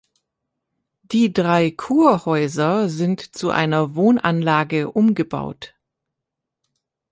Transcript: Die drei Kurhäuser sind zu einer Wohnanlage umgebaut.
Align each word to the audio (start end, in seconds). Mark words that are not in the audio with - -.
Die 1.03 1.31
drei 1.31 1.69
Kurhäuser 1.69 2.89
sind 2.89 3.35
zu 3.35 3.51
einer 3.51 3.93
Wohnanlage 3.95 4.89
umgebaut. 4.89 5.75